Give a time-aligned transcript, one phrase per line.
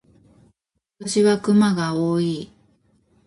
[0.03, 0.51] 今
[1.05, 2.49] 年は熊が多い。